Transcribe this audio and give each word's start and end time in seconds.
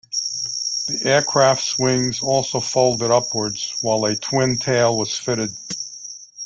The 0.87 0.99
aircraft's 1.03 1.77
wings 1.77 2.23
also 2.23 2.59
folded 2.59 3.11
upwards, 3.11 3.71
while 3.81 4.05
a 4.05 4.15
twin 4.15 4.57
tail 4.57 4.97
was 4.97 5.15
fitted. 5.15 5.55